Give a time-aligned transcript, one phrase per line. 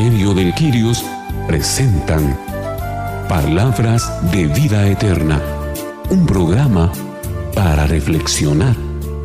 [0.00, 1.04] Ministerio del Quirios
[1.46, 2.34] presentan
[3.28, 5.38] Palabras de Vida Eterna,
[6.08, 6.90] un programa
[7.54, 8.74] para reflexionar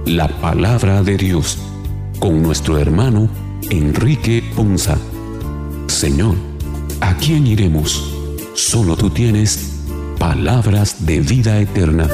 [0.05, 1.57] la palabra de Dios
[2.19, 3.29] con nuestro hermano
[3.69, 4.97] Enrique Ponza.
[5.87, 6.35] Señor,
[6.99, 8.13] ¿a quién iremos?
[8.53, 9.79] Solo tú tienes
[10.19, 12.09] palabras de vida eterna.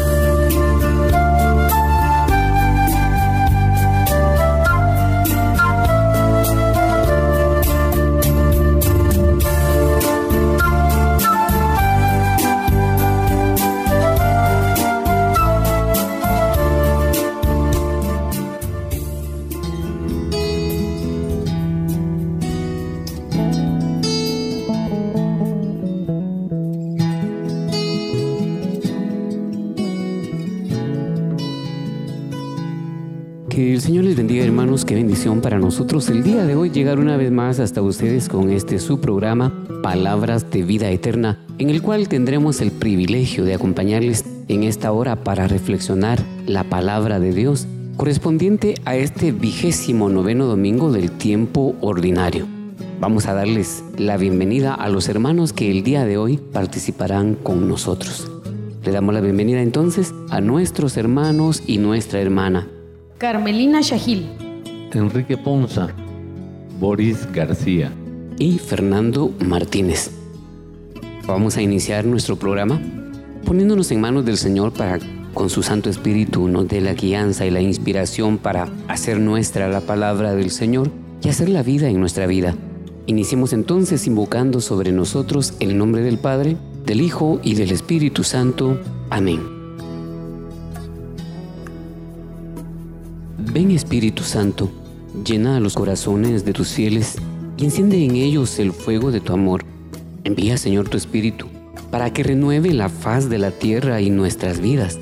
[35.71, 39.53] Nosotros el día de hoy llegar una vez más hasta ustedes con este su programa
[39.81, 45.23] Palabras de Vida Eterna, en el cual tendremos el privilegio de acompañarles en esta hora
[45.23, 52.47] para reflexionar la palabra de Dios correspondiente a este vigésimo noveno domingo del tiempo ordinario.
[52.99, 57.69] Vamos a darles la bienvenida a los hermanos que el día de hoy participarán con
[57.69, 58.29] nosotros.
[58.83, 62.67] Le damos la bienvenida entonces a nuestros hermanos y nuestra hermana.
[63.17, 64.40] Carmelina Shahil.
[64.99, 65.89] Enrique Ponza,
[66.79, 67.91] Boris García
[68.37, 70.11] y Fernando Martínez.
[71.27, 72.81] Vamos a iniciar nuestro programa
[73.45, 74.99] poniéndonos en manos del Señor para
[75.33, 79.81] con su Santo Espíritu nos dé la guianza y la inspiración para hacer nuestra la
[79.81, 80.91] palabra del Señor
[81.23, 82.55] y hacer la vida en nuestra vida.
[83.05, 88.77] Iniciemos entonces invocando sobre nosotros el nombre del Padre, del Hijo y del Espíritu Santo.
[89.09, 89.39] Amén.
[93.53, 94.69] Ven Espíritu Santo
[95.23, 97.15] Llena los corazones de tus fieles
[97.55, 99.63] y enciende en ellos el fuego de tu amor.
[100.23, 101.45] Envía, Señor, tu Espíritu,
[101.91, 104.97] para que renueve la faz de la tierra y nuestras vidas.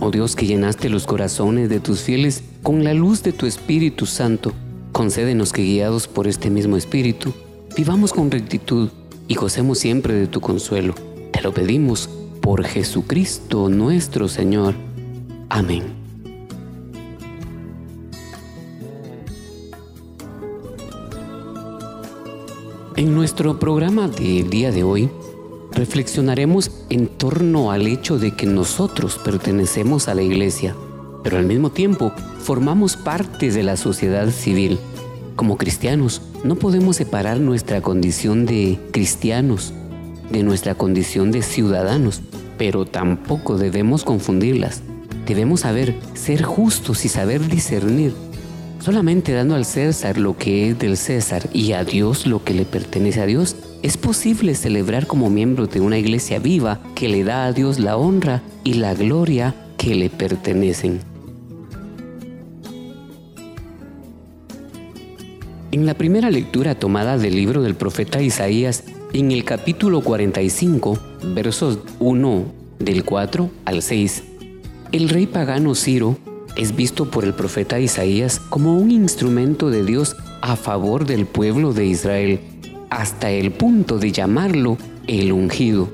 [0.00, 4.04] Oh Dios, que llenaste los corazones de tus fieles con la luz de tu Espíritu
[4.04, 4.52] Santo,
[4.90, 7.32] concédenos que guiados por este mismo Espíritu,
[7.76, 8.88] vivamos con rectitud
[9.28, 10.94] y gocemos siempre de tu consuelo.
[11.32, 14.74] Te lo pedimos por Jesucristo nuestro Señor.
[15.48, 16.01] Amén.
[23.02, 25.10] En nuestro programa del día de hoy
[25.72, 30.76] reflexionaremos en torno al hecho de que nosotros pertenecemos a la iglesia,
[31.24, 34.78] pero al mismo tiempo formamos parte de la sociedad civil.
[35.34, 39.72] Como cristianos, no podemos separar nuestra condición de cristianos
[40.30, 42.20] de nuestra condición de ciudadanos,
[42.56, 44.80] pero tampoco debemos confundirlas.
[45.26, 48.14] Debemos saber ser justos y saber discernir
[48.82, 52.64] Solamente dando al César lo que es del César y a Dios lo que le
[52.64, 57.44] pertenece a Dios, es posible celebrar como miembro de una iglesia viva que le da
[57.44, 60.98] a Dios la honra y la gloria que le pertenecen.
[65.70, 68.82] En la primera lectura tomada del libro del profeta Isaías,
[69.12, 70.98] en el capítulo 45,
[71.36, 72.44] versos 1
[72.80, 74.24] del 4 al 6,
[74.90, 76.18] el rey pagano Ciro
[76.56, 81.72] es visto por el profeta Isaías como un instrumento de Dios a favor del pueblo
[81.72, 82.40] de Israel,
[82.90, 84.76] hasta el punto de llamarlo
[85.06, 85.88] el ungido.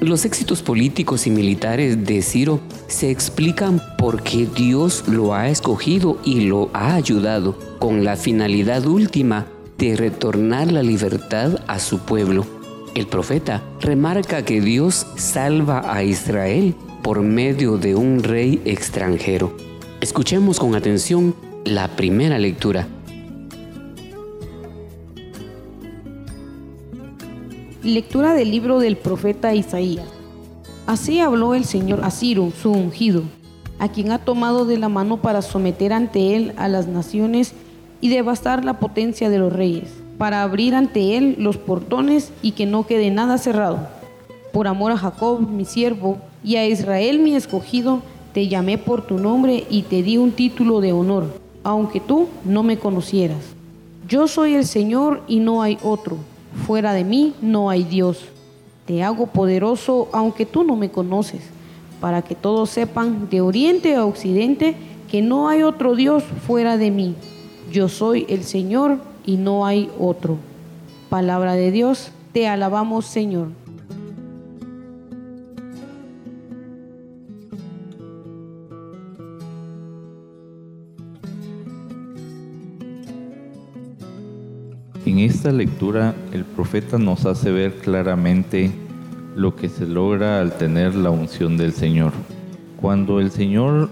[0.00, 6.42] Los éxitos políticos y militares de Ciro se explican porque Dios lo ha escogido y
[6.42, 12.57] lo ha ayudado con la finalidad última de retornar la libertad a su pueblo.
[12.94, 19.56] El profeta remarca que Dios salva a Israel por medio de un rey extranjero.
[20.00, 21.34] Escuchemos con atención
[21.64, 22.88] la primera lectura.
[27.82, 30.06] Lectura del libro del profeta Isaías.
[30.86, 33.22] Así habló el Señor a Ciro, su ungido,
[33.78, 37.52] a quien ha tomado de la mano para someter ante él a las naciones
[38.00, 42.66] y devastar la potencia de los reyes, para abrir ante él los portones y que
[42.66, 43.88] no quede nada cerrado.
[44.52, 49.18] Por amor a Jacob, mi siervo, y a Israel mi escogido, te llamé por tu
[49.18, 51.26] nombre y te di un título de honor,
[51.64, 53.38] aunque tú no me conocieras.
[54.08, 56.16] Yo soy el Señor y no hay otro,
[56.66, 58.24] fuera de mí no hay Dios.
[58.86, 61.42] Te hago poderoso aunque tú no me conoces,
[62.00, 64.76] para que todos sepan de oriente a occidente
[65.10, 67.14] que no hay otro Dios fuera de mí.
[67.72, 68.98] Yo soy el Señor
[69.28, 70.38] y no hay otro.
[71.10, 73.48] Palabra de Dios, te alabamos Señor.
[85.04, 88.70] En esta lectura el profeta nos hace ver claramente
[89.36, 92.12] lo que se logra al tener la unción del Señor.
[92.80, 93.90] Cuando el Señor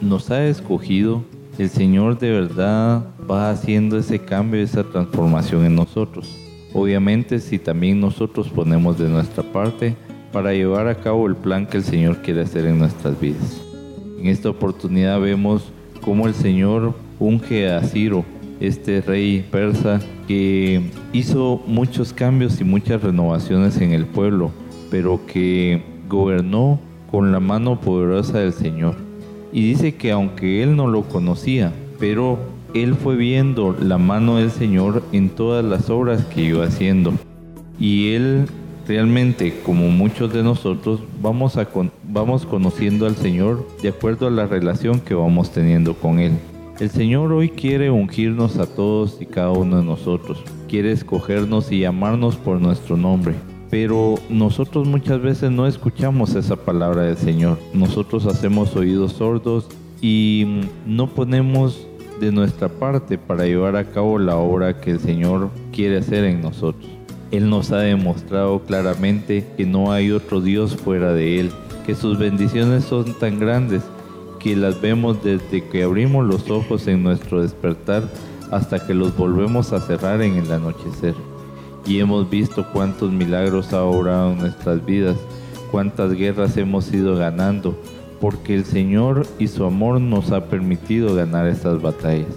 [0.00, 1.24] nos ha escogido,
[1.58, 6.32] el Señor de verdad va haciendo ese cambio, esa transformación en nosotros.
[6.72, 9.96] Obviamente si también nosotros ponemos de nuestra parte
[10.32, 13.60] para llevar a cabo el plan que el Señor quiere hacer en nuestras vidas.
[14.20, 18.24] En esta oportunidad vemos cómo el Señor unge a Ciro,
[18.60, 20.80] este rey persa que
[21.12, 24.52] hizo muchos cambios y muchas renovaciones en el pueblo,
[24.90, 26.78] pero que gobernó
[27.10, 29.07] con la mano poderosa del Señor.
[29.52, 32.38] Y dice que aunque él no lo conocía, pero
[32.74, 37.12] él fue viendo la mano del Señor en todas las obras que iba haciendo.
[37.80, 38.46] Y él
[38.86, 41.68] realmente, como muchos de nosotros, vamos, a
[42.04, 46.32] vamos conociendo al Señor de acuerdo a la relación que vamos teniendo con Él.
[46.80, 50.42] El Señor hoy quiere ungirnos a todos y cada uno de nosotros.
[50.68, 53.34] Quiere escogernos y llamarnos por nuestro nombre.
[53.70, 57.58] Pero nosotros muchas veces no escuchamos esa palabra del Señor.
[57.74, 59.68] Nosotros hacemos oídos sordos
[60.00, 61.86] y no ponemos
[62.20, 66.40] de nuestra parte para llevar a cabo la obra que el Señor quiere hacer en
[66.40, 66.90] nosotros.
[67.30, 71.50] Él nos ha demostrado claramente que no hay otro Dios fuera de Él,
[71.84, 73.82] que sus bendiciones son tan grandes
[74.38, 78.04] que las vemos desde que abrimos los ojos en nuestro despertar
[78.50, 81.14] hasta que los volvemos a cerrar en el anochecer.
[81.88, 85.16] Y hemos visto cuántos milagros ha obrado en nuestras vidas,
[85.70, 87.80] cuántas guerras hemos ido ganando,
[88.20, 92.28] porque el Señor y su amor nos ha permitido ganar estas batallas.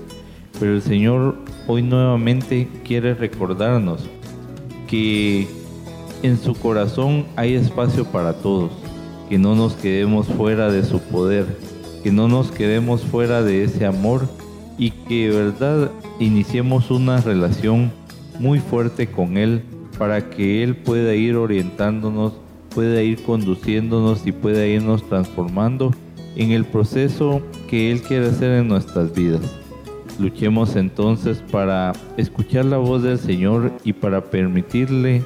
[0.58, 1.36] Pero el Señor
[1.68, 4.08] hoy nuevamente quiere recordarnos
[4.88, 5.50] que
[6.24, 8.72] en su corazón hay espacio para todos,
[9.28, 11.46] que no nos quedemos fuera de su poder,
[12.04, 14.30] que no nos quedemos fuera de ese amor
[14.78, 17.92] y que de verdad iniciemos una relación
[18.42, 19.62] muy fuerte con Él
[19.98, 22.34] para que Él pueda ir orientándonos,
[22.74, 25.92] pueda ir conduciéndonos y pueda irnos transformando
[26.36, 29.42] en el proceso que Él quiere hacer en nuestras vidas.
[30.20, 35.24] Luchemos entonces para escuchar la voz del Señor y para permitirle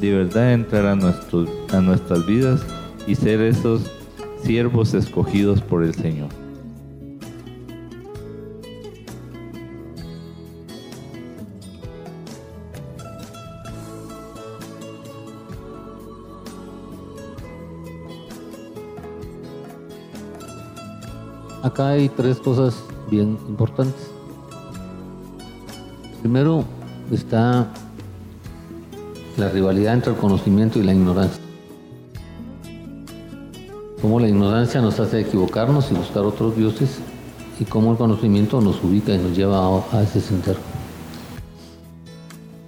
[0.00, 2.64] de verdad entrar a, nuestros, a nuestras vidas
[3.06, 3.90] y ser esos
[4.42, 6.41] siervos escogidos por el Señor.
[21.62, 24.10] Acá hay tres cosas bien importantes.
[26.20, 26.64] Primero
[27.10, 27.68] está
[29.36, 31.42] la rivalidad entre el conocimiento y la ignorancia
[34.02, 36.98] cómo la ignorancia nos hace equivocarnos y buscar otros dioses
[37.60, 40.58] y cómo el conocimiento nos ubica y nos lleva a, ese sendero.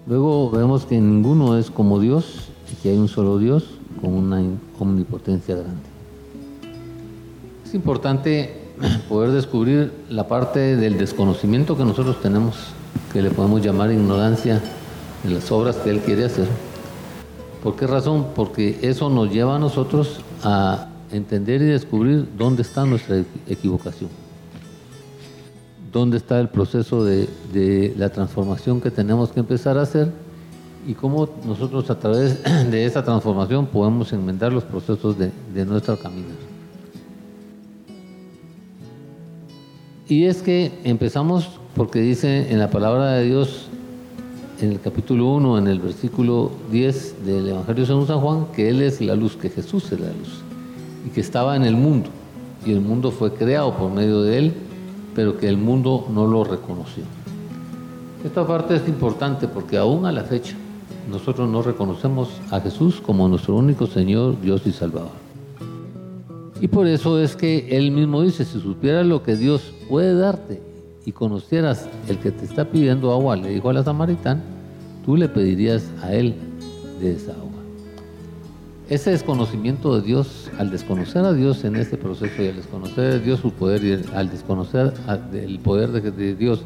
[0.06, 3.64] Luego vemos que ninguno es como Dios y que hay un solo Dios
[4.00, 4.42] con una
[4.78, 5.82] omnipotencia grande.
[7.64, 8.63] Es importante
[9.08, 12.56] poder descubrir la parte del desconocimiento que nosotros tenemos,
[13.12, 14.60] que le podemos llamar ignorancia
[15.22, 16.46] de las obras que Él quiere hacer.
[17.62, 18.26] ¿Por qué razón?
[18.34, 24.10] Porque eso nos lleva a nosotros a entender y descubrir dónde está nuestra equivocación,
[25.92, 30.10] dónde está el proceso de, la transformación que tenemos que empezar a hacer
[30.86, 35.96] y cómo nosotros a través de esa transformación podemos enmendar los procesos de, de nuestro
[35.98, 36.53] camino.
[40.08, 43.68] Y es que empezamos porque dice en la palabra de Dios,
[44.60, 48.82] en el capítulo 1, en el versículo 10 del Evangelio de San Juan, que Él
[48.82, 50.42] es la luz, que Jesús es la luz
[51.06, 52.10] y que estaba en el mundo
[52.66, 54.54] y el mundo fue creado por medio de él,
[55.14, 57.04] pero que el mundo no lo reconoció.
[58.24, 60.56] Esta parte es importante porque aún a la fecha
[61.10, 65.23] nosotros no reconocemos a Jesús como nuestro único Señor, Dios y Salvador.
[66.60, 70.62] Y por eso es que Él mismo dice, si supieras lo que Dios puede darte
[71.04, 74.42] y conocieras el que te está pidiendo agua, le dijo a la samaritana,
[75.04, 76.34] tú le pedirías a Él
[77.00, 77.50] de esa agua.
[78.88, 83.18] Ese desconocimiento de Dios, al desconocer a Dios en este proceso y al desconocer a
[83.18, 84.92] Dios su poder y al desconocer
[85.32, 86.62] el poder de, Dios,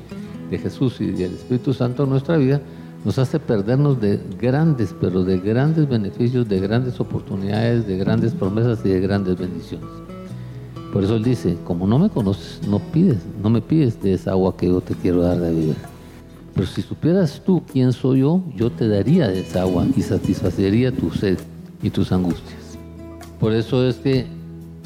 [0.51, 2.61] de Jesús y del Espíritu Santo en nuestra vida,
[3.09, 8.81] nos hace perdernos de grandes, pero de grandes beneficios, de grandes oportunidades, de grandes promesas
[8.85, 9.89] y de grandes bendiciones.
[10.93, 14.33] Por eso Él dice, como no me conoces, no pides, no me pides de esa
[14.33, 15.77] agua que yo te quiero dar de beber.
[16.53, 20.93] Pero si supieras tú quién soy yo, yo te daría de esa agua y satisfacería
[20.93, 21.39] tu sed
[21.83, 22.77] y tus angustias.
[23.41, 24.27] Por eso es que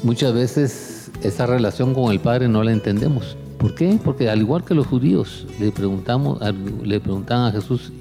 [0.01, 3.35] muchas veces esa relación con el Padre no la entendemos.
[3.57, 3.99] ¿Por qué?
[4.01, 6.39] Porque al igual que los judíos le preguntamos,
[6.85, 7.91] le preguntaban a Jesús,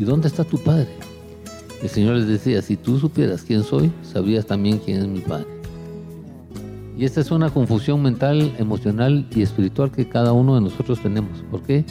[0.00, 0.88] ¿y dónde está tu Padre?
[1.82, 5.46] El Señor les decía, si tú supieras quién soy, sabrías también quién es mi Padre.
[6.96, 11.42] Y esta es una confusión mental, emocional y espiritual que cada uno de nosotros tenemos.
[11.50, 11.84] ¿Por qué?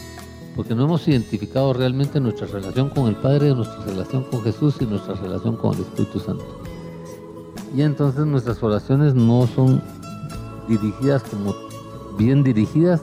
[0.56, 4.86] Porque no hemos identificado realmente nuestra relación con el Padre, nuestra relación con Jesús y
[4.86, 6.46] nuestra relación con el Espíritu Santo.
[7.76, 9.84] Y entonces nuestras oraciones no son
[10.68, 11.56] dirigidas como
[12.18, 13.02] bien dirigidas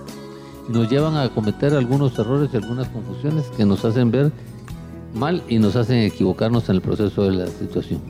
[0.69, 4.33] y nos llevan a cometer algunos errores y algunas confusiones que nos hacen ver
[5.17, 8.01] mal y nos hacen equivocarnos en el proceso de la situación.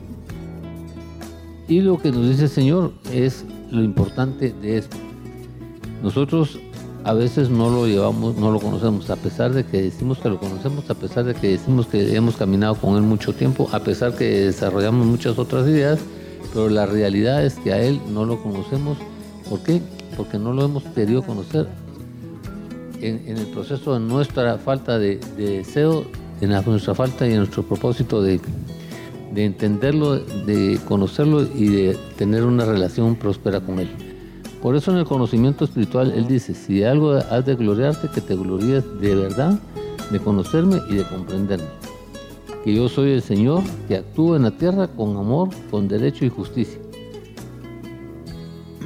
[1.67, 4.97] Y lo que nos dice el Señor es lo importante de esto.
[6.03, 6.59] Nosotros
[7.03, 10.39] a veces no lo llevamos, no lo conocemos, a pesar de que decimos que lo
[10.39, 14.15] conocemos, a pesar de que decimos que hemos caminado con Él mucho tiempo, a pesar
[14.15, 15.99] que desarrollamos muchas otras ideas,
[16.53, 18.97] pero la realidad es que a Él no lo conocemos.
[19.49, 19.81] ¿Por qué?
[20.15, 21.67] Porque no lo hemos querido conocer
[23.01, 26.05] en, el proceso de nuestra falta de, deseo,
[26.41, 28.39] en nuestra falta y en nuestro propósito de,
[29.33, 33.89] de entenderlo, de conocerlo y de tener una relación próspera con Él.
[34.61, 38.35] Por eso en el conocimiento espiritual Él dice, si algo has de gloriarte, que te
[38.35, 39.59] gloríes de verdad,
[40.11, 41.67] de conocerme y de comprenderme.
[42.63, 46.29] Que yo soy el Señor que actúa en la tierra con amor, con derecho y
[46.29, 46.79] justicia,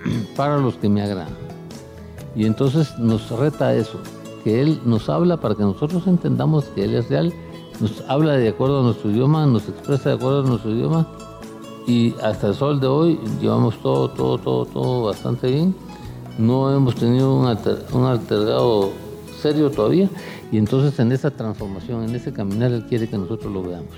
[0.36, 1.34] para los que me agradan.
[2.36, 4.00] Y entonces nos reta eso,
[4.44, 7.34] que Él nos habla para que nosotros entendamos que Él es real,
[7.80, 11.08] nos habla de acuerdo a nuestro idioma, nos expresa de acuerdo a nuestro idioma
[11.88, 15.76] y hasta el sol de hoy llevamos todo, todo, todo, todo bastante bien.
[16.38, 18.92] No hemos tenido un, un altergado
[19.42, 20.10] serio todavía
[20.52, 23.96] y entonces en esa transformación, en ese caminar, Él quiere que nosotros lo veamos.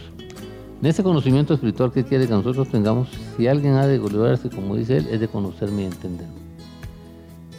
[0.82, 3.08] En ese conocimiento espiritual que quiere que nosotros tengamos,
[3.38, 6.34] si alguien ha de gloriarse, como dice Él, es de conocerme y entenderme.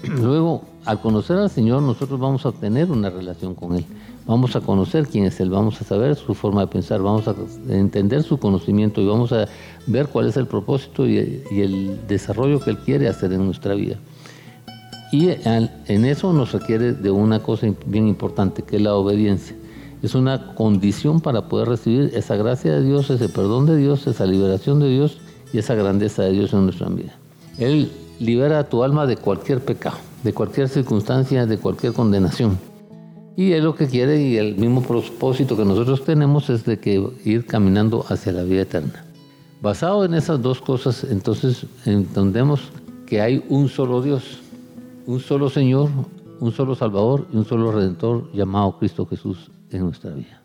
[0.02, 3.84] Luego, al conocer al Señor, nosotros vamos a tener una relación con Él.
[4.26, 7.34] Vamos a conocer quién es Él, vamos a saber su forma de pensar, vamos a
[7.68, 9.46] entender su conocimiento y vamos a
[9.86, 13.96] ver cuál es el propósito y, el desarrollo que Él quiere hacer en nuestra vida.
[15.12, 19.54] Y en eso nos requiere de una cosa bien importante, que es la obediencia.
[20.02, 24.26] Es una condición para poder recibir esa gracia de Dios, ese perdón de Dios, esa
[24.26, 25.18] liberación de Dios
[25.52, 27.14] y esa grandeza de Dios en nuestra vida.
[27.58, 32.58] Él libera a tu alma de cualquier pecado, de cualquier circunstancia, de cualquier condenación.
[33.36, 37.10] Y él lo que quiere y el mismo propósito que nosotros tenemos es de que
[37.24, 39.04] ir caminando hacia la vida eterna.
[39.60, 42.60] Basado en esas dos cosas, entonces entendemos
[43.06, 44.40] que hay un solo Dios,
[45.06, 45.90] un solo Señor,
[46.40, 50.43] un solo Salvador y un solo Redentor llamado Cristo Jesús en nuestra vida.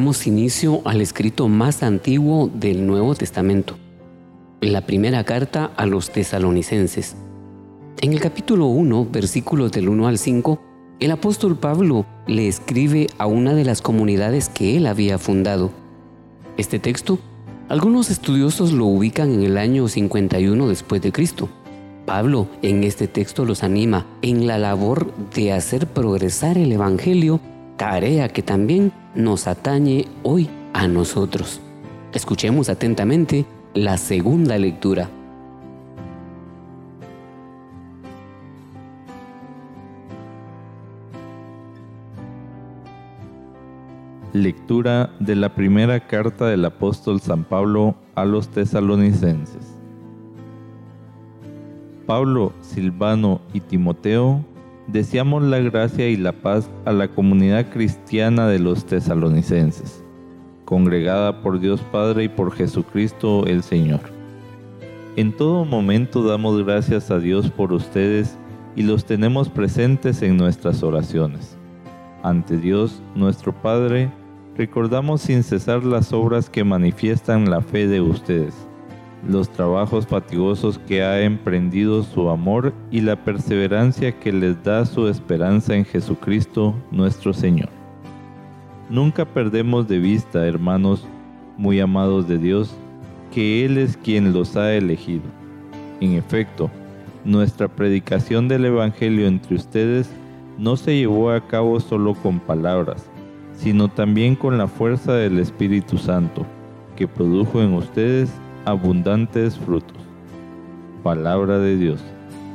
[0.00, 3.76] Damos inicio al escrito más antiguo del Nuevo Testamento,
[4.62, 7.16] la primera carta a los tesalonicenses.
[8.00, 10.58] En el capítulo 1, versículos del 1 al 5,
[11.00, 15.70] el apóstol Pablo le escribe a una de las comunidades que él había fundado.
[16.56, 17.18] Este texto,
[17.68, 21.50] algunos estudiosos lo ubican en el año 51 después de Cristo.
[22.06, 27.38] Pablo en este texto los anima en la labor de hacer progresar el Evangelio
[27.80, 31.62] tarea que también nos atañe hoy a nosotros.
[32.12, 35.08] Escuchemos atentamente la segunda lectura.
[44.34, 49.74] Lectura de la primera carta del apóstol San Pablo a los tesalonicenses.
[52.04, 54.44] Pablo, Silvano y Timoteo
[54.92, 60.04] deseamos la gracia y la paz a la comunidad cristiana de los tesalonicenses,
[60.64, 64.00] congregada por Dios Padre y por Jesucristo el Señor.
[65.16, 68.36] En todo momento damos gracias a Dios por ustedes
[68.76, 71.56] y los tenemos presentes en nuestras oraciones.
[72.22, 74.10] Ante Dios, nuestro Padre,
[74.56, 78.69] recordamos sin cesar las obras que manifiestan la fe de ustedes
[79.26, 85.08] los trabajos fatigosos que ha emprendido su amor y la perseverancia que les da su
[85.08, 87.68] esperanza en Jesucristo nuestro Señor.
[88.88, 91.06] Nunca perdemos de vista, hermanos
[91.56, 92.74] muy amados de Dios,
[93.32, 95.24] que Él es quien los ha elegido.
[96.00, 96.70] En efecto,
[97.24, 100.10] nuestra predicación del Evangelio entre ustedes
[100.58, 103.10] no se llevó a cabo solo con palabras,
[103.54, 106.46] sino también con la fuerza del Espíritu Santo,
[106.96, 108.32] que produjo en ustedes
[108.64, 109.96] abundantes frutos.
[111.02, 112.00] Palabra de Dios,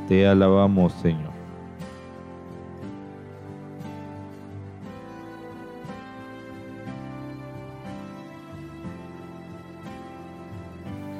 [0.08, 1.34] te alabamos Señor.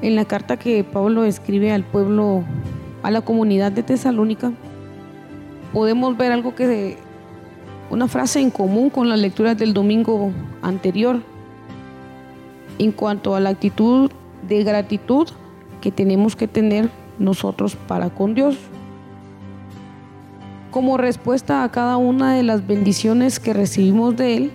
[0.02, 2.44] En la carta que Pablo escribe al pueblo,
[3.02, 4.52] a la comunidad de Tesalónica,
[5.72, 6.96] podemos ver algo que
[7.90, 10.30] una frase en común con las lecturas del domingo
[10.62, 11.20] anterior
[12.78, 14.10] en cuanto a la actitud
[14.48, 15.28] de gratitud
[15.80, 18.56] que tenemos que tener nosotros para con Dios.
[20.70, 24.50] Como respuesta a cada una de las bendiciones que recibimos de Él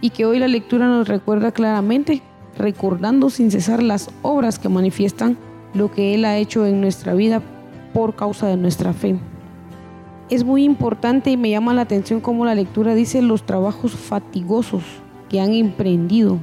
[0.00, 2.22] y que hoy la lectura nos recuerda claramente
[2.56, 5.36] recordando sin cesar las obras que manifiestan
[5.74, 7.42] lo que Él ha hecho en nuestra vida
[7.92, 9.16] por causa de nuestra fe.
[10.30, 14.82] Es muy importante y me llama la atención como la lectura dice los trabajos fatigosos
[15.28, 16.38] que han emprendido,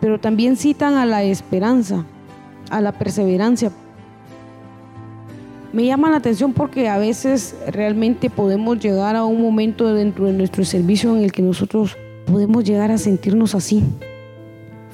[0.00, 2.04] pero también citan a la esperanza,
[2.70, 3.72] a la perseverancia.
[5.72, 10.32] Me llama la atención porque a veces realmente podemos llegar a un momento dentro de
[10.32, 13.82] nuestro servicio en el que nosotros podemos llegar a sentirnos así,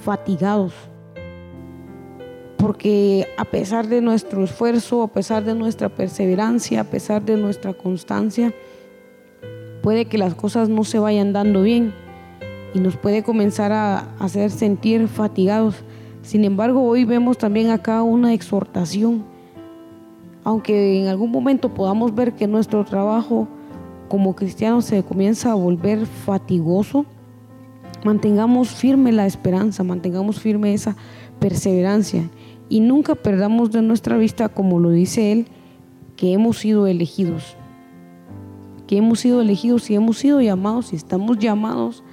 [0.05, 0.73] fatigados.
[2.57, 7.75] Porque a pesar de nuestro esfuerzo, a pesar de nuestra perseverancia, a pesar de nuestra
[7.75, 8.53] constancia,
[9.83, 11.93] puede que las cosas no se vayan dando bien
[12.75, 15.77] y nos puede comenzar a hacer sentir fatigados.
[16.23, 19.25] Sin embargo, hoy vemos también acá una exhortación.
[20.43, 23.49] Aunque en algún momento podamos ver que nuestro trabajo
[24.09, 27.07] como cristianos se comienza a volver fatigoso,
[28.05, 30.95] Mantengamos firme la esperanza, mantengamos firme esa
[31.41, 32.29] perseverancia
[32.69, 35.47] y nunca perdamos de nuestra vista, como lo dice Él,
[36.15, 37.57] que hemos sido elegidos.
[38.87, 42.05] Que hemos sido elegidos y hemos sido llamados y estamos llamados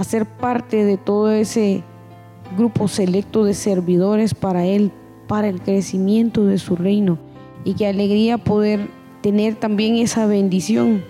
[0.00, 1.84] a ser parte de todo ese
[2.56, 4.92] grupo selecto de servidores para Él,
[5.28, 7.18] para el crecimiento de su reino.
[7.64, 8.88] Y qué alegría poder
[9.20, 11.04] tener también esa bendición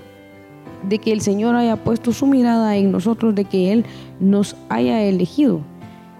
[0.88, 3.84] de que el Señor haya puesto su mirada en nosotros, de que Él
[4.18, 5.60] nos haya elegido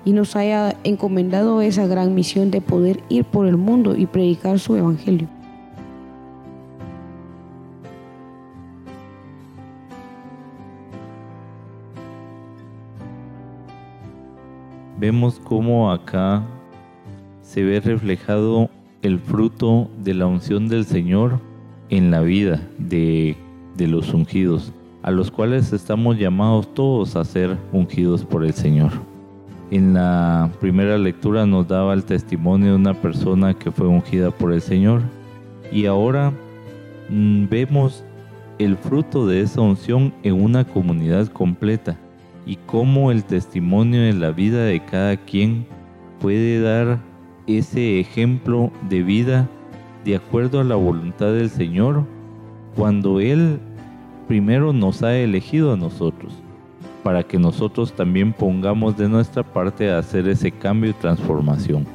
[0.04, 4.61] y nos haya encomendado esa gran misión de poder ir por el mundo y predicar
[4.61, 5.26] su evangelio.
[15.00, 16.44] Vemos cómo acá
[17.42, 18.70] se ve reflejado
[19.02, 21.40] el fruto de la unción del Señor
[21.88, 23.36] en la vida de
[23.76, 28.92] de los ungidos, a los cuales estamos llamados todos a ser ungidos por el Señor.
[29.70, 34.52] En la primera lectura nos daba el testimonio de una persona que fue ungida por
[34.52, 35.00] el Señor
[35.72, 36.32] y ahora
[37.08, 38.04] mm, vemos
[38.58, 41.96] el fruto de esa unción en una comunidad completa
[42.46, 45.66] y cómo el testimonio de la vida de cada quien
[46.20, 47.00] puede dar
[47.46, 49.48] ese ejemplo de vida
[50.05, 52.05] de acuerdo a la voluntad del Señor
[52.74, 53.59] cuando Él
[54.29, 56.33] primero nos ha elegido a nosotros,
[57.03, 61.87] para que nosotros también pongamos de nuestra parte a hacer ese cambio y transformación.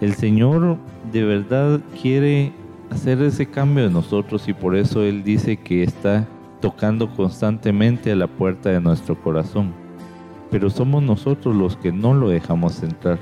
[0.00, 0.76] El Señor
[1.10, 2.52] de verdad quiere
[2.90, 6.26] hacer ese cambio de nosotros y por eso Él dice que está
[6.62, 9.74] tocando constantemente a la puerta de nuestro corazón.
[10.50, 13.18] Pero somos nosotros los que no lo dejamos entrar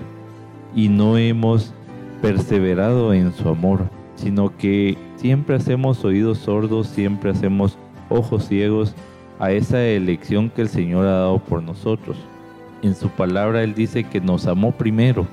[0.76, 1.72] y no hemos
[2.22, 3.81] perseverado en su amor,
[4.14, 7.79] sino que siempre hacemos oídos sordos, siempre hacemos
[8.11, 8.94] ojos ciegos
[9.38, 12.18] a esa elección que el Señor ha dado por nosotros.
[12.83, 15.26] En su palabra Él dice que nos amó primero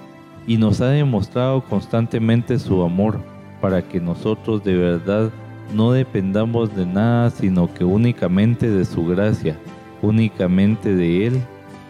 [0.48, 3.20] y nos ha demostrado constantemente su amor
[3.60, 5.30] para que nosotros de verdad
[5.74, 9.58] no dependamos de nada sino que únicamente de su gracia,
[10.02, 11.42] únicamente de Él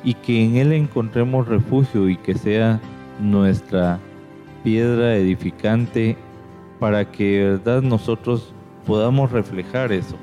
[0.03, 2.79] y que en Él encontremos refugio y que sea
[3.19, 3.99] nuestra
[4.63, 6.17] piedra edificante
[6.79, 8.53] para que de verdad nosotros
[8.85, 10.15] podamos reflejar eso.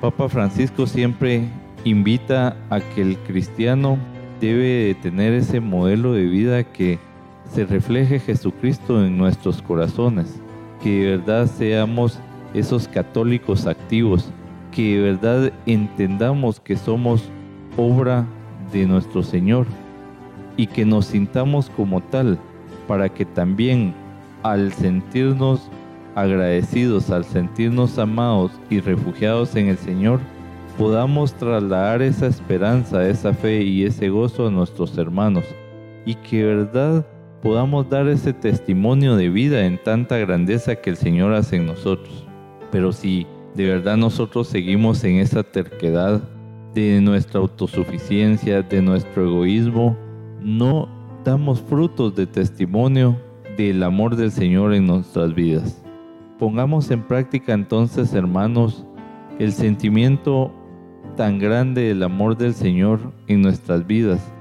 [0.00, 1.48] Papa Francisco siempre
[1.84, 3.98] invita a que el cristiano
[4.40, 6.98] debe tener ese modelo de vida que
[7.52, 10.40] se refleje Jesucristo en nuestros corazones,
[10.82, 12.18] que de verdad seamos
[12.54, 14.30] esos católicos activos,
[14.72, 17.28] que de verdad entendamos que somos
[17.76, 18.26] obra
[18.72, 19.66] de nuestro Señor
[20.56, 22.38] y que nos sintamos como tal,
[22.86, 23.94] para que también
[24.42, 25.70] al sentirnos
[26.18, 30.18] agradecidos al sentirnos amados y refugiados en el Señor,
[30.76, 35.44] podamos trasladar esa esperanza, esa fe y ese gozo a nuestros hermanos
[36.04, 37.06] y que verdad
[37.40, 42.27] podamos dar ese testimonio de vida en tanta grandeza que el Señor hace en nosotros.
[42.70, 46.22] Pero si de verdad nosotros seguimos en esa terquedad
[46.74, 49.96] de nuestra autosuficiencia, de nuestro egoísmo,
[50.40, 50.88] no
[51.24, 53.16] damos frutos de testimonio
[53.56, 55.82] del amor del Señor en nuestras vidas.
[56.38, 58.86] Pongamos en práctica entonces, hermanos,
[59.40, 60.52] el sentimiento
[61.16, 64.32] tan grande del amor del Señor en nuestras vidas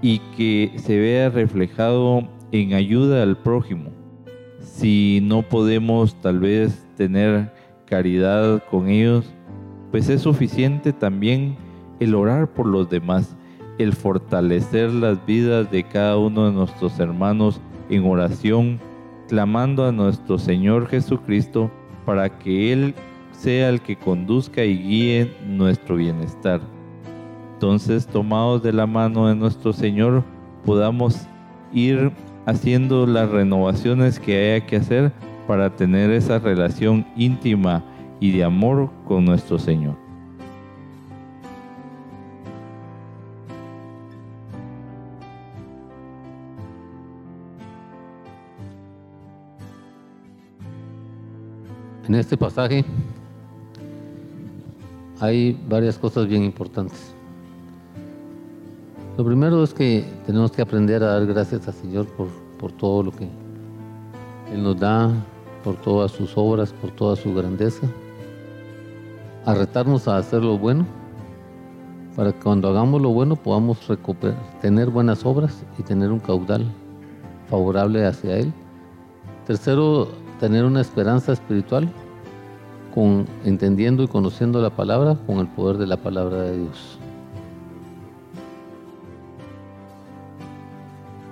[0.00, 3.90] y que se vea reflejado en ayuda al prójimo.
[4.60, 7.50] Si no podemos tal vez tener
[7.86, 9.24] caridad con ellos,
[9.92, 11.56] pues es suficiente también
[12.00, 13.36] el orar por los demás,
[13.78, 18.80] el fortalecer las vidas de cada uno de nuestros hermanos en oración,
[19.28, 21.70] clamando a nuestro Señor Jesucristo
[22.04, 22.94] para que Él
[23.30, 26.60] sea el que conduzca y guíe nuestro bienestar.
[27.54, 30.24] Entonces, tomados de la mano de nuestro Señor,
[30.64, 31.28] podamos
[31.72, 32.10] ir
[32.46, 35.12] haciendo las renovaciones que haya que hacer
[35.48, 37.82] para tener esa relación íntima
[38.20, 39.94] y de amor con nuestro Señor.
[52.06, 52.84] En este pasaje
[55.18, 57.14] hay varias cosas bien importantes.
[59.16, 63.02] Lo primero es que tenemos que aprender a dar gracias al Señor por, por todo
[63.02, 63.26] lo que
[64.52, 65.10] Él nos da,
[65.64, 67.86] por todas sus obras, por toda su grandeza.
[69.44, 70.86] A a hacer lo bueno,
[72.16, 73.78] para que cuando hagamos lo bueno podamos
[74.60, 76.66] tener buenas obras y tener un caudal
[77.48, 78.52] favorable hacia Él.
[79.46, 81.88] Tercero, tener una esperanza espiritual,
[82.94, 86.98] con, entendiendo y conociendo la palabra con el poder de la palabra de Dios.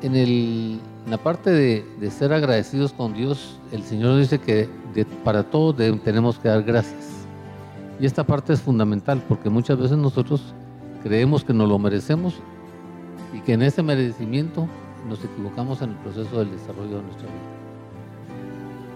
[0.03, 4.69] en, la parte de, ser agradecidos con Dios, el Señor dice que
[5.25, 7.07] para todo tenemos que dar gracias.
[8.01, 10.42] Y esta parte es fundamental porque muchas veces nosotros
[11.03, 12.35] creemos que nos lo merecemos
[13.33, 14.66] y que en ese merecimiento
[15.09, 17.57] nos equivocamos en el proceso del desarrollo de nuestra vida.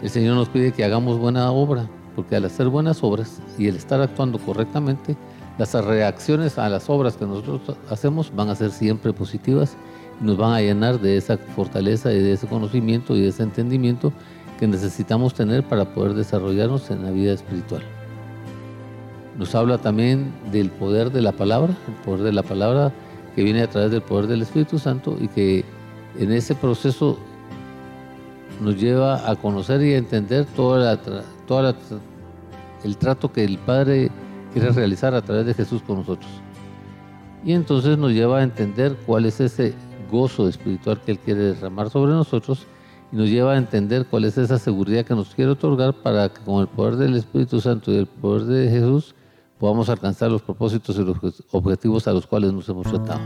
[0.02, 3.76] El Señor nos pide que hagamos buena obra, porque al hacer buenas obras y el
[3.76, 5.16] estar actuando correctamente,
[5.58, 9.76] las reacciones a las obras que nosotros hacemos van a ser siempre positivas
[10.20, 14.12] nos van a llenar de esa fortaleza y de ese conocimiento y de ese entendimiento
[14.58, 17.82] que necesitamos tener para poder desarrollarnos en la vida espiritual.
[19.38, 22.92] Nos habla también del poder de la palabra, el poder de la palabra
[23.34, 25.64] que viene a través del poder del Espíritu Santo y que
[26.18, 27.18] en ese proceso
[28.60, 30.76] nos lleva a conocer y a entender todo
[32.84, 34.10] el trato que el Padre
[34.52, 36.30] quiere realizar a través de Jesús con nosotros.
[37.42, 39.72] Y entonces nos lleva a entender cuál es ese
[40.10, 42.66] gozo espiritual que Él quiere derramar sobre nosotros
[43.12, 46.40] y nos lleva a entender cuál es esa seguridad que nos quiere otorgar para que
[46.42, 49.14] con el poder del Espíritu Santo y el poder de Jesús
[49.58, 51.16] podamos alcanzar los propósitos y los
[51.50, 53.20] objetivos a los cuales nos hemos tratado.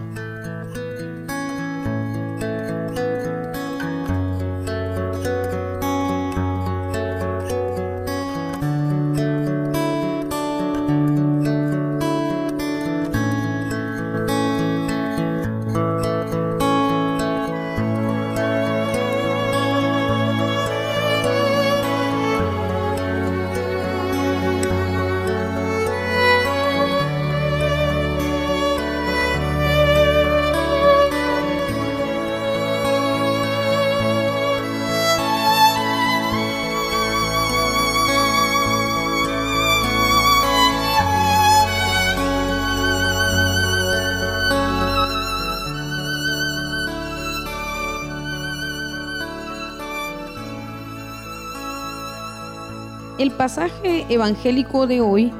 [53.44, 55.30] Pasaje evangélico de hoy,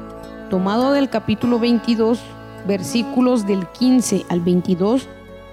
[0.51, 2.19] tomado del capítulo 22,
[2.67, 5.07] versículos del 15 al 22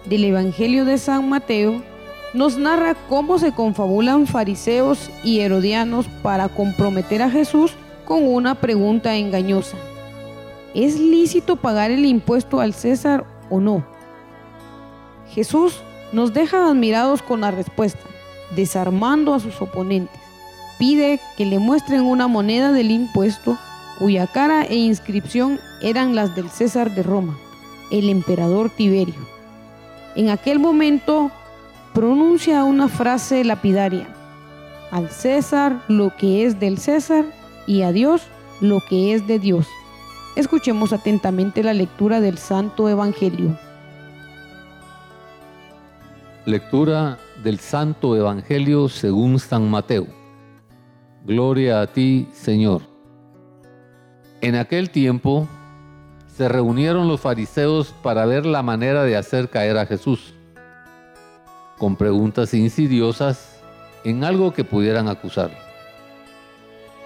[0.04, 1.82] del Evangelio de San Mateo,
[2.34, 7.72] nos narra cómo se confabulan fariseos y herodianos para comprometer a Jesús
[8.04, 9.78] con una pregunta engañosa.
[10.74, 13.82] ¿Es lícito pagar el impuesto al César o no?
[15.30, 15.80] Jesús
[16.12, 18.04] nos deja admirados con la respuesta,
[18.54, 20.31] desarmando a sus oponentes
[20.82, 23.56] pide que le muestren una moneda del impuesto
[24.00, 27.38] cuya cara e inscripción eran las del César de Roma,
[27.92, 29.14] el emperador Tiberio.
[30.16, 31.30] En aquel momento
[31.94, 34.08] pronuncia una frase lapidaria,
[34.90, 37.26] al César lo que es del César
[37.68, 38.22] y a Dios
[38.60, 39.68] lo que es de Dios.
[40.34, 43.56] Escuchemos atentamente la lectura del Santo Evangelio.
[46.44, 50.21] Lectura del Santo Evangelio según San Mateo.
[51.24, 52.82] Gloria a ti, Señor.
[54.40, 55.46] En aquel tiempo
[56.26, 60.34] se reunieron los fariseos para ver la manera de hacer caer a Jesús,
[61.78, 63.60] con preguntas insidiosas
[64.02, 65.52] en algo que pudieran acusar.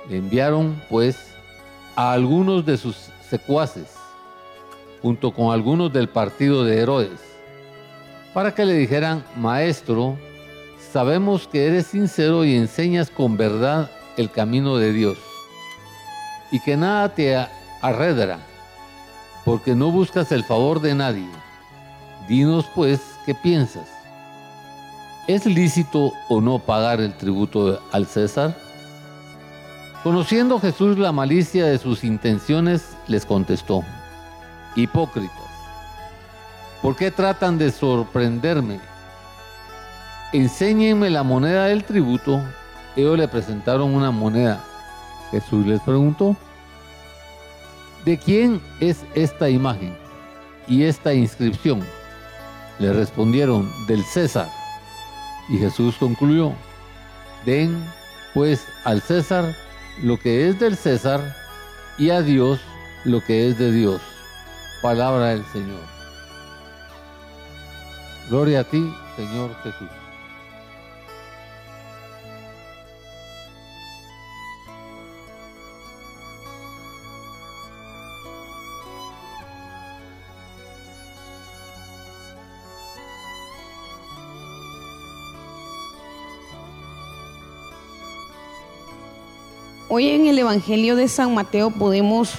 [0.08, 1.34] Le enviaron, pues,
[1.94, 2.96] a algunos de sus
[3.28, 3.96] secuaces,
[5.02, 7.20] junto con algunos del partido de Herodes,
[8.32, 10.16] para que le dijeran, Maestro,
[10.90, 15.18] sabemos que eres sincero y enseñas con verdad el camino de Dios,
[16.50, 17.36] y que nada te
[17.82, 18.38] arredra,
[19.44, 21.28] porque no buscas el favor de nadie.
[22.28, 23.88] Dinos pues qué piensas.
[25.26, 28.56] ¿Es lícito o no pagar el tributo al César?
[30.02, 33.82] Conociendo Jesús la malicia de sus intenciones, les contestó,
[34.76, 35.32] Hipócritas,
[36.80, 38.78] ¿por qué tratan de sorprenderme?
[40.32, 42.40] Enséñenme la moneda del tributo.
[42.96, 44.64] Ellos le presentaron una moneda.
[45.30, 46.36] Jesús les preguntó,
[48.04, 49.96] ¿de quién es esta imagen
[50.66, 51.84] y esta inscripción?
[52.78, 54.48] Le respondieron, del César.
[55.48, 56.52] Y Jesús concluyó,
[57.44, 57.84] den
[58.34, 59.54] pues al César
[60.02, 61.34] lo que es del César
[61.98, 62.60] y a Dios
[63.04, 64.00] lo que es de Dios.
[64.82, 65.80] Palabra del Señor.
[68.28, 70.05] Gloria a ti, Señor Jesús.
[89.98, 92.34] Hoy en el Evangelio de San Mateo podemos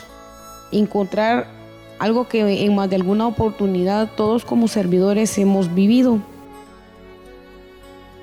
[0.72, 1.48] encontrar
[1.98, 6.20] algo que en más de alguna oportunidad todos como servidores hemos vivido.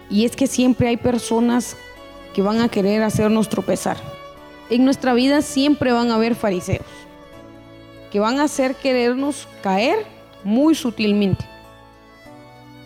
[0.08, 1.76] Y es que siempre hay personas
[2.32, 3.96] que van a querer hacernos tropezar.
[4.70, 6.86] En nuestra vida siempre van a haber fariseos
[8.12, 10.06] que van a hacer querernos caer
[10.44, 11.44] muy sutilmente.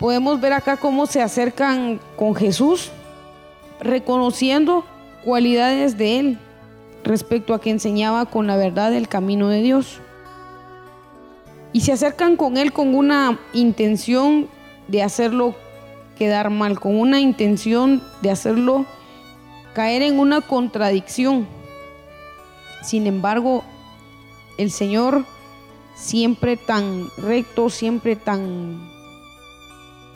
[0.01, 2.91] Podemos ver acá cómo se acercan con Jesús
[3.81, 4.87] reconociendo
[5.29, 6.39] cualidades de él
[7.05, 10.01] respecto a que enseñaba con la verdad el camino de Dios.
[11.75, 14.49] Y se acercan con él con una intención
[14.87, 15.55] de hacerlo
[16.17, 18.87] quedar mal, con una intención de hacerlo
[19.75, 21.47] caer en una contradicción.
[22.83, 23.65] Sin embargo,
[24.57, 25.27] el Señor
[25.95, 28.81] siempre tan recto, siempre tan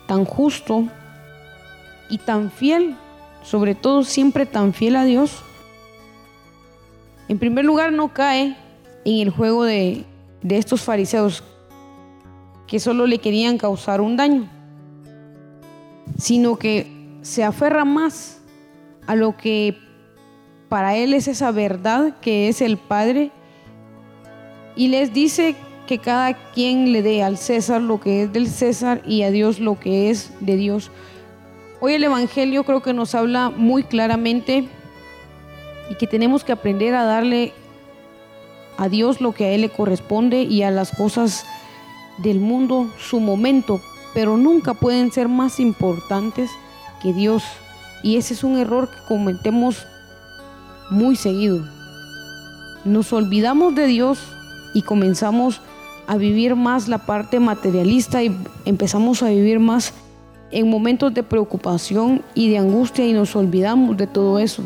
[0.07, 0.85] tan justo
[2.09, 2.97] y tan fiel
[3.43, 5.43] sobre todo siempre tan fiel a Dios,
[7.29, 8.57] en primer lugar no cae
[9.05, 10.05] en el juego de,
[10.43, 11.43] de estos fariseos
[12.67, 14.49] que solo le querían causar un daño,
[16.19, 18.41] sino que se aferra más
[19.07, 19.77] a lo que
[20.69, 23.31] para él es esa verdad que es el Padre
[24.75, 25.55] y les dice
[25.87, 29.61] que cada quien le dé al César lo que es del César y a Dios
[29.61, 30.91] lo que es de Dios.
[31.85, 34.69] Hoy el Evangelio creo que nos habla muy claramente
[35.91, 37.53] y que tenemos que aprender a darle
[38.79, 41.45] a Dios lo que a Él le corresponde y a las cosas
[42.19, 43.81] del mundo su momento,
[44.15, 46.53] pero nunca pueden ser más importantes
[47.03, 47.43] que Dios.
[48.05, 49.85] Y ese es un error que cometemos
[50.89, 51.67] muy seguido.
[52.85, 54.21] Nos olvidamos de Dios
[54.73, 55.61] y comenzamos
[56.07, 58.33] a vivir más la parte materialista y
[58.67, 59.93] empezamos a vivir más
[60.53, 64.63] en momentos de preocupación y de angustia y nos olvidamos de todo eso.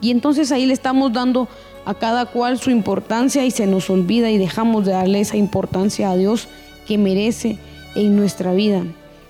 [0.00, 1.48] Y entonces ahí le estamos dando
[1.86, 6.10] a cada cual su importancia y se nos olvida y dejamos de darle esa importancia
[6.10, 6.48] a Dios
[6.86, 7.58] que merece
[7.94, 8.84] en nuestra vida.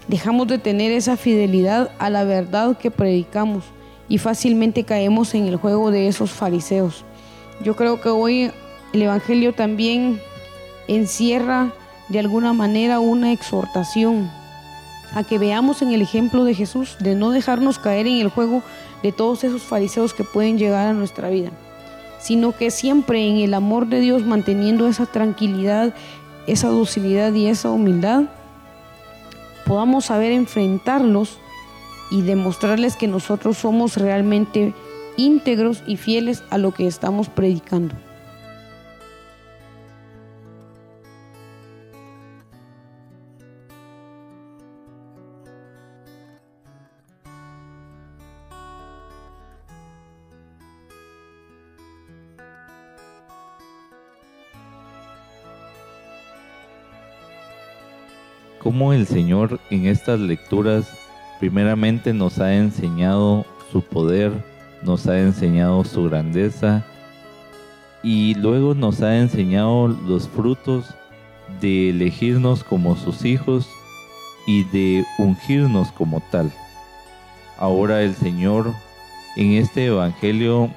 [0.09, 3.65] Dejamos de tener esa fidelidad a la verdad que predicamos
[4.09, 7.05] y fácilmente caemos en el juego de esos fariseos.
[7.63, 8.51] Yo creo que hoy
[8.93, 10.21] el Evangelio también
[10.89, 11.73] encierra
[12.09, 14.31] de alguna manera una exhortación
[15.15, 18.63] a que veamos en el ejemplo de Jesús de no dejarnos caer en el juego
[19.03, 21.51] de todos esos fariseos que pueden llegar a nuestra vida,
[22.19, 25.95] sino que siempre en el amor de Dios manteniendo esa tranquilidad,
[26.47, 28.25] esa docilidad y esa humildad,
[29.67, 31.39] podamos saber enfrentarlos
[32.11, 34.75] y demostrarles que nosotros somos realmente
[35.17, 37.95] íntegros y fieles a lo que estamos predicando.
[58.75, 60.89] Cómo el Señor en estas lecturas
[61.39, 64.33] primeramente nos ha enseñado su poder,
[64.83, 66.85] nos ha enseñado su grandeza
[68.03, 70.93] y luego nos ha enseñado los frutos
[71.61, 73.69] de elegirnos como sus hijos
[74.45, 76.51] y de ungirnos como tal.
[77.57, 78.75] Ahora el Señor
[79.37, 80.69] en este Evangelio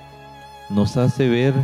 [0.70, 1.56] nos hace ver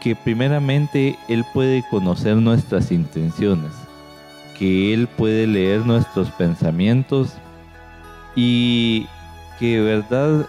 [0.00, 3.72] que primeramente Él puede conocer nuestras intenciones,
[4.58, 7.34] que Él puede leer nuestros pensamientos
[8.34, 9.06] y
[9.58, 10.46] que de verdad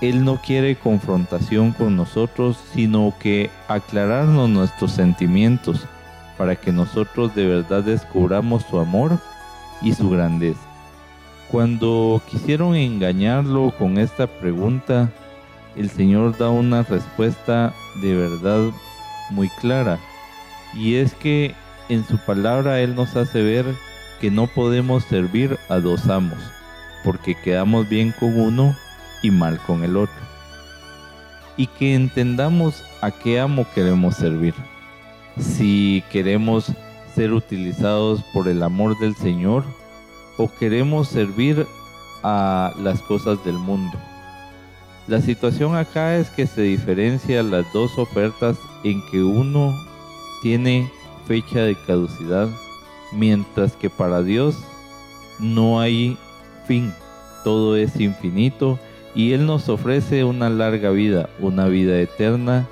[0.00, 5.86] Él no quiere confrontación con nosotros, sino que aclararnos nuestros sentimientos
[6.36, 9.18] para que nosotros de verdad descubramos su amor
[9.82, 10.60] y su grandeza.
[11.50, 15.10] Cuando quisieron engañarlo con esta pregunta,
[15.76, 17.72] el Señor da una respuesta
[18.02, 18.70] de verdad
[19.30, 19.98] muy clara.
[20.74, 21.54] Y es que
[21.88, 23.64] en su palabra Él nos hace ver
[24.20, 26.38] que no podemos servir a dos amos,
[27.04, 28.76] porque quedamos bien con uno
[29.22, 30.14] y mal con el otro.
[31.56, 34.54] Y que entendamos a qué amo queremos servir.
[35.38, 36.72] Si queremos
[37.14, 39.64] ser utilizados por el amor del Señor
[40.36, 41.66] o queremos servir
[42.22, 43.98] a las cosas del mundo.
[45.08, 49.74] La situación acá es que se diferencia las dos ofertas en que uno
[50.42, 50.90] tiene
[51.28, 52.48] fecha de caducidad,
[53.12, 54.56] mientras que para Dios
[55.38, 56.16] no hay
[56.66, 56.92] fin,
[57.44, 58.78] todo es infinito
[59.14, 62.66] y Él nos ofrece una larga vida, una vida eterna,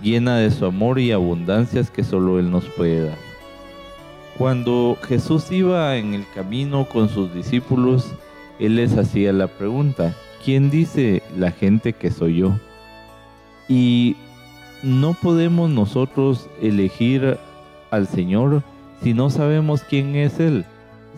[0.00, 3.18] llena de su amor y abundancias que solo Él nos puede dar.
[4.38, 8.06] Cuando Jesús iba en el camino con sus discípulos,
[8.60, 12.52] Él les hacía la pregunta, ¿quién dice la gente que soy yo?
[13.68, 14.16] Y
[14.84, 17.36] no podemos nosotros elegir
[17.90, 18.62] al Señor
[19.02, 20.64] si no sabemos quién es Él,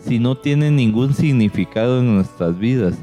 [0.03, 2.95] si no tiene ningún significado en nuestras vidas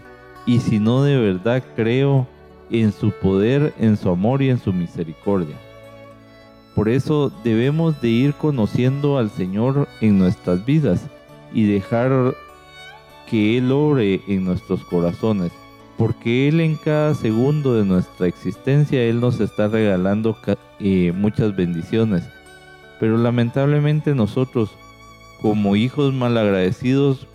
[0.47, 2.27] y si no de verdad creo
[2.71, 5.57] en su poder, en su amor y en su misericordia.
[6.75, 11.07] Por eso debemos de ir conociendo al Señor en nuestras vidas
[11.53, 12.35] y dejar
[13.29, 15.51] que Él ore en nuestros corazones
[15.99, 20.39] porque Él en cada segundo de nuestra existencia, Él nos está regalando
[20.79, 22.23] eh, muchas bendiciones.
[23.01, 24.71] Pero lamentablemente nosotros,
[25.41, 27.27] como hijos malagradecidos,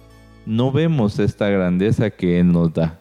[0.46, 3.00] no vemos esta grandeza que Él nos da.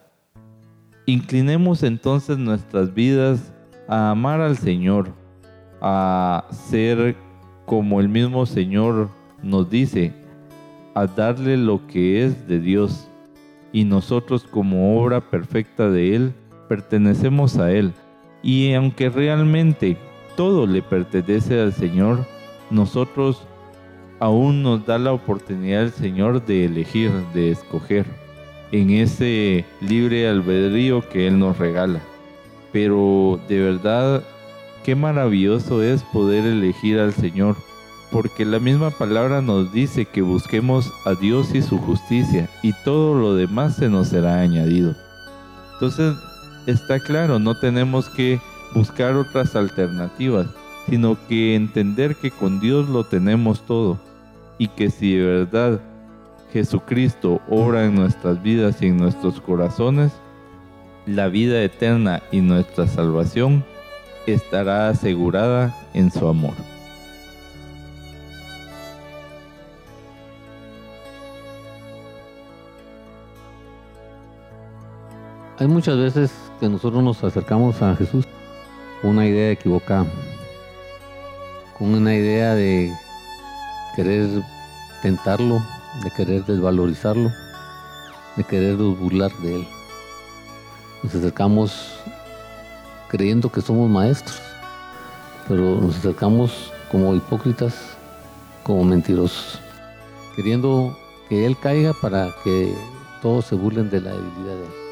[1.07, 3.53] Inclinemos entonces nuestras vidas
[3.89, 5.13] a amar al Señor,
[5.81, 7.17] a ser
[7.67, 9.09] como el mismo Señor
[9.43, 10.13] nos dice,
[10.95, 13.09] a darle lo que es de Dios
[13.73, 16.35] y nosotros como obra perfecta de Él
[16.69, 17.93] pertenecemos a Él.
[18.43, 19.97] Y aunque realmente
[20.37, 22.27] todo le pertenece al Señor,
[22.73, 23.43] nosotros
[24.19, 28.07] aún nos da la oportunidad el Señor de elegir, de escoger
[28.73, 32.01] en ese libre albedrío que Él nos regala.
[32.73, 34.23] Pero de verdad,
[34.85, 37.57] qué maravilloso es poder elegir al Señor
[38.13, 43.15] porque la misma palabra nos dice que busquemos a Dios y su justicia y todo
[43.15, 44.95] lo demás se nos será añadido.
[45.73, 46.15] Entonces
[46.67, 48.39] está claro, no tenemos que
[48.75, 50.47] buscar otras alternativas,
[50.89, 53.99] sino que entender que con Dios lo tenemos todo
[54.59, 55.81] y que si de verdad
[56.53, 60.13] Jesucristo obra en nuestras vidas y en nuestros corazones,
[61.07, 63.65] la vida eterna y nuestra salvación
[64.27, 66.55] estará asegurada en su amor.
[75.59, 78.27] Hay muchas veces que nosotros nos acercamos a Jesús
[79.01, 80.07] con una idea equivocada,
[81.83, 82.97] con una idea de
[83.97, 84.29] querer
[85.03, 85.61] tentarlo,
[86.05, 87.29] de querer desvalorizarlo,
[88.37, 89.69] de querer burlar de él.
[91.03, 91.93] Nos acercamos
[93.09, 94.41] creyendo que somos maestros,
[95.49, 97.75] pero nos acercamos como hipócritas,
[98.63, 99.59] como mentirosos,
[100.37, 100.97] queriendo
[101.29, 102.73] que él caiga para que
[103.21, 104.83] todos se burlen de la debilidad de él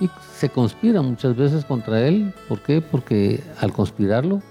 [0.00, 2.34] y se conspira muchas veces contra él.
[2.48, 2.80] ¿Por qué?
[2.82, 4.42] Porque al conspirarlo,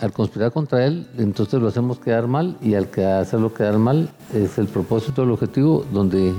[0.00, 2.88] al conspirar contra él, entonces lo hacemos quedar mal y al
[3.20, 6.34] hacerlo quedar mal es el propósito, el objetivo donde eh,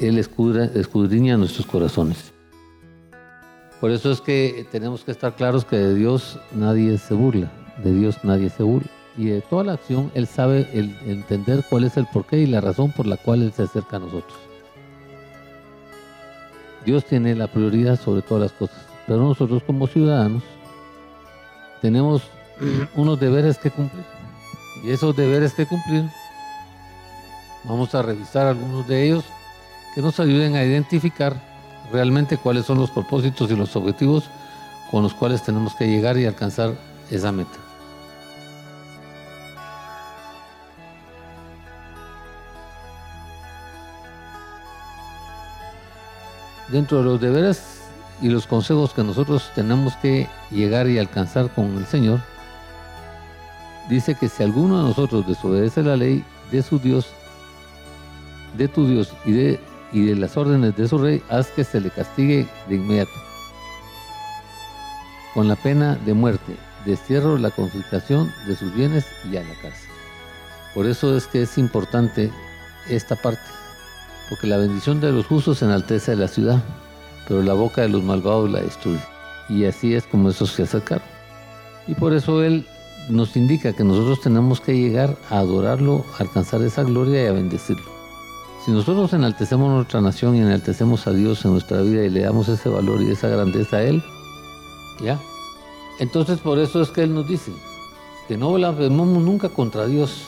[0.00, 2.32] él escudriña nuestros corazones.
[3.80, 7.50] Por eso es que tenemos que estar claros que de Dios nadie se burla,
[7.82, 8.88] de Dios nadie se burla.
[9.16, 12.92] Y de toda la acción Él sabe entender cuál es el porqué y la razón
[12.92, 14.38] por la cual Él se acerca a nosotros.
[16.86, 20.42] Dios tiene la prioridad sobre todas las cosas, pero nosotros como ciudadanos
[21.82, 22.22] tenemos
[22.94, 24.04] unos deberes que cumplir.
[24.84, 26.04] Y esos deberes que cumplir,
[27.64, 29.24] vamos a revisar algunos de ellos
[29.94, 31.34] que nos ayuden a identificar
[31.92, 34.24] realmente cuáles son los propósitos y los objetivos
[34.90, 36.74] con los cuales tenemos que llegar y alcanzar
[37.10, 37.58] esa meta.
[46.68, 47.80] Dentro de los deberes
[48.22, 52.20] y los consejos que nosotros tenemos que llegar y alcanzar con el Señor,
[53.90, 57.08] dice que si alguno de nosotros desobedece la ley de su Dios,
[58.56, 59.60] de tu Dios y de,
[59.92, 63.10] y de las órdenes de su rey, haz que se le castigue de inmediato,
[65.34, 69.90] con la pena de muerte, destierro, la confiscación de sus bienes y a la cárcel.
[70.74, 72.30] Por eso es que es importante
[72.88, 73.42] esta parte,
[74.28, 76.62] porque la bendición de los justos enaltece a la ciudad,
[77.26, 79.02] pero la boca de los malvados la destruye.
[79.48, 81.04] Y así es como esos se acercaron.
[81.88, 82.64] Y por eso Él
[83.08, 87.32] nos indica que nosotros tenemos que llegar a adorarlo, a alcanzar esa gloria y a
[87.32, 87.90] bendecirlo.
[88.64, 92.48] Si nosotros enaltecemos nuestra nación y enaltecemos a Dios en nuestra vida y le damos
[92.48, 94.02] ese valor y esa grandeza a Él,
[95.02, 95.18] ¿ya?
[95.98, 97.52] Entonces por eso es que Él nos dice
[98.28, 100.26] que no blasfememos nunca contra Dios,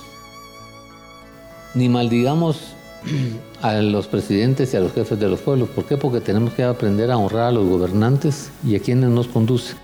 [1.75, 2.75] ni maldigamos
[3.63, 5.69] a los presidentes y a los jefes de los pueblos.
[5.69, 5.97] ¿Por qué?
[5.97, 9.82] Porque tenemos que aprender a honrar a los gobernantes y a quienes nos conducen.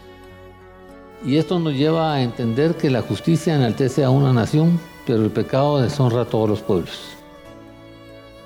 [1.25, 5.31] Y esto nos lleva a entender que la justicia enaltece a una nación, pero el
[5.31, 7.01] pecado deshonra a todos los pueblos.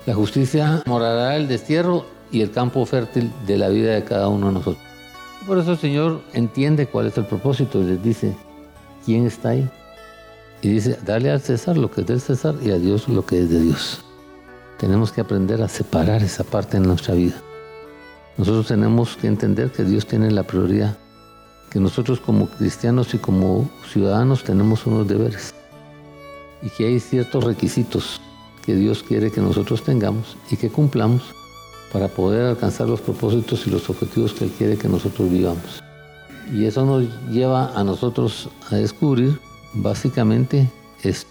[0.05, 4.47] La justicia morará el destierro y el campo fértil de la vida de cada uno
[4.47, 4.83] de nosotros.
[5.45, 8.35] Por eso el Señor entiende cuál es el propósito y les dice,
[9.05, 9.69] ¿quién está ahí?
[10.61, 13.39] Y dice, dale al César lo que es del César y a Dios lo que
[13.39, 14.03] es de Dios.
[14.79, 17.35] Tenemos que aprender a separar esa parte en nuestra vida.
[18.37, 20.97] Nosotros tenemos que entender que Dios tiene la prioridad
[21.73, 25.55] que nosotros como cristianos y como ciudadanos tenemos unos deberes
[26.61, 28.21] y que hay ciertos requisitos
[28.63, 31.23] que Dios quiere que nosotros tengamos y que cumplamos
[31.91, 35.81] para poder alcanzar los propósitos y los objetivos que Él quiere que nosotros vivamos.
[36.53, 39.39] Y eso nos lleva a nosotros a descubrir
[39.73, 40.69] básicamente
[41.01, 41.29] esto.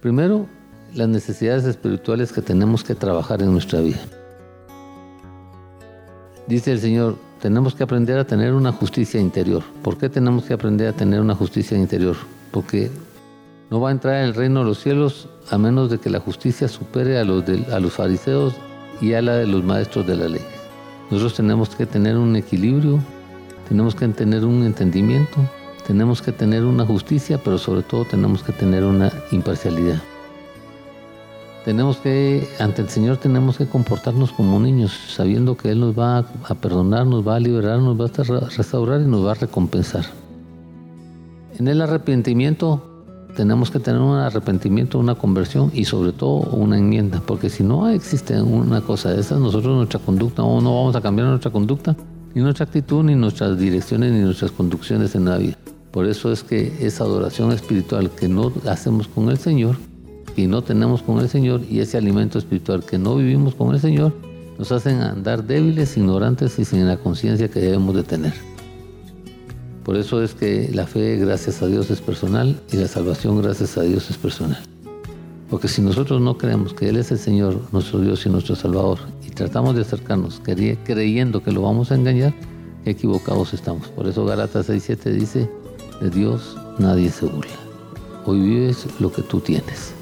[0.00, 0.48] Primero,
[0.92, 4.00] las necesidades espirituales que tenemos que trabajar en nuestra vida.
[6.48, 9.64] Dice el Señor, tenemos que aprender a tener una justicia interior.
[9.82, 12.14] ¿Por qué tenemos que aprender a tener una justicia interior?
[12.52, 12.88] Porque
[13.68, 16.20] no va a entrar en el reino de los cielos a menos de que la
[16.20, 18.54] justicia supere a los, a los fariseos
[19.00, 20.42] y a la de los maestros de la ley.
[21.10, 23.00] Nosotros tenemos que tener un equilibrio,
[23.68, 25.38] tenemos que tener un entendimiento,
[25.84, 30.00] tenemos que tener una justicia, pero sobre todo tenemos que tener una imparcialidad
[31.64, 36.18] tenemos que, ante el Señor tenemos que comportarnos como niños, sabiendo que Él nos va
[36.18, 40.04] a perdonar, nos va a liberar, nos va a restaurar y nos va a recompensar.
[41.58, 42.82] En el arrepentimiento
[43.36, 47.88] tenemos que tener un arrepentimiento, una conversión y sobre todo una enmienda, porque si no
[47.88, 51.96] existe una cosa de esas, nosotros nuestra conducta o no vamos a cambiar nuestra conducta,
[52.34, 55.56] ni nuestra actitud, ni nuestras direcciones, ni nuestras conducciones en la vida.
[55.92, 59.76] Por eso es que esa adoración espiritual que no hacemos con el Señor,
[60.36, 63.80] y no tenemos con el Señor y ese alimento espiritual que no vivimos con el
[63.80, 64.14] Señor
[64.58, 68.32] nos hacen andar débiles, ignorantes y sin la conciencia que debemos de tener.
[69.84, 73.76] Por eso es que la fe, gracias a Dios, es personal y la salvación, gracias
[73.76, 74.62] a Dios, es personal.
[75.50, 78.98] Porque si nosotros no creemos que Él es el Señor, nuestro Dios y nuestro Salvador,
[79.26, 82.32] y tratamos de acercarnos creyendo que lo vamos a engañar,
[82.84, 83.88] equivocados estamos.
[83.88, 85.50] Por eso Galatas 6.7 dice,
[86.00, 87.52] de Dios nadie se burla.
[88.24, 89.94] Hoy vives lo que tú tienes.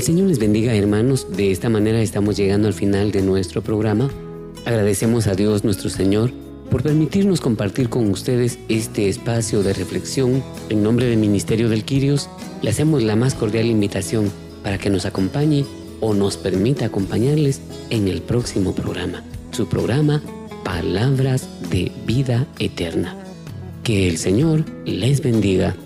[0.00, 1.26] El Señor les bendiga hermanos.
[1.36, 4.08] De esta manera estamos llegando al final de nuestro programa.
[4.64, 6.32] Agradecemos a Dios nuestro Señor
[6.70, 10.42] por permitirnos compartir con ustedes este espacio de reflexión.
[10.70, 12.30] En nombre del Ministerio del Quirios,
[12.62, 14.32] le hacemos la más cordial invitación
[14.62, 15.66] para que nos acompañe
[16.00, 20.22] o nos permita acompañarles en el próximo programa, su programa
[20.64, 23.18] Palabras de Vida Eterna.
[23.84, 25.76] Que el Señor les bendiga.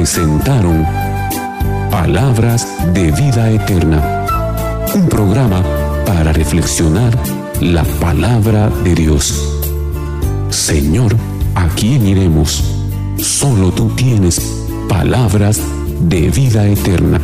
[0.00, 0.86] Presentaron
[1.90, 4.24] Palabras de Vida Eterna,
[4.94, 5.62] un programa
[6.06, 7.14] para reflexionar
[7.60, 9.60] la palabra de Dios.
[10.48, 11.14] Señor,
[11.54, 12.64] ¿a quién iremos?
[13.18, 14.40] Solo tú tienes
[14.88, 15.60] palabras
[16.00, 17.20] de vida eterna.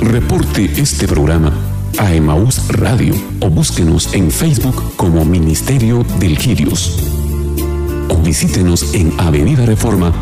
[0.00, 1.52] Reporte este programa
[1.96, 6.98] a Emaús Radio o búsquenos en Facebook como Ministerio del Quirios.
[8.08, 10.12] O visítenos en Avenida Reforma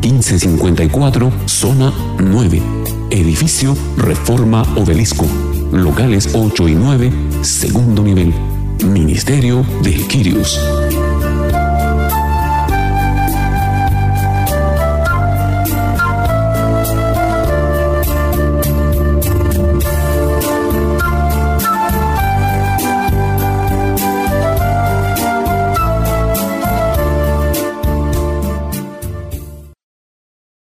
[0.00, 2.62] 1554, zona 9,
[3.10, 5.26] edificio Reforma Obelisco,
[5.72, 8.32] locales 8 y 9, segundo nivel,
[8.84, 10.85] Ministerio del Quirios.